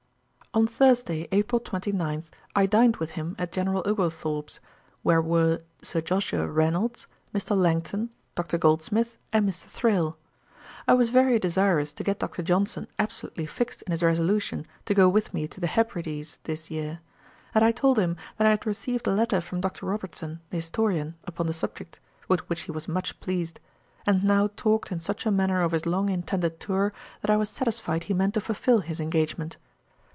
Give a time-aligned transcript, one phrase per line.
[0.53, 2.25] On Thursday, April 29,
[2.57, 4.59] I dined with him at General Oglethorpe's,
[5.01, 7.55] where were Sir Joshua Reynolds, Mr.
[7.55, 8.57] Langton, Dr.
[8.57, 9.67] Goldsmith, and Mr.
[9.67, 10.17] Thrale.
[10.89, 12.43] I was very desirous to get Dr.
[12.43, 16.99] Johnson absolutely fixed in his resolution to go with me to the Hebrides this year;
[17.55, 19.85] and I told him that I had received a letter from Dr.
[19.85, 23.61] Robertson the historian, upon the subject, with which he was much pleased;
[24.05, 26.91] and now talked in such a manner of his long intended tour,
[27.21, 29.55] that I was satisfied he meant to fulfil his engagement.